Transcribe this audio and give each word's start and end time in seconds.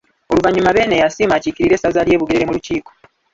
Oluvannyuma 0.31 0.73
Beene 0.75 1.01
yasiima 1.01 1.33
akiikirire 1.35 1.73
essaza 1.77 2.05
ly’e 2.07 2.19
Bugerere 2.19 2.47
mu 2.47 2.53
lukiiko. 2.57 2.91